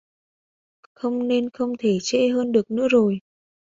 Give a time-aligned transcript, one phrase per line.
[0.93, 3.19] Không nên không thể trễ hơn được nữa rồi